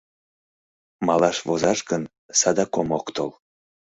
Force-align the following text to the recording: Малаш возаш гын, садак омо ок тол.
Малаш 1.07 1.37
возаш 1.47 1.79
гын, 1.89 2.03
садак 2.39 2.71
омо 2.79 2.93
ок 2.99 3.07
тол. 3.15 3.31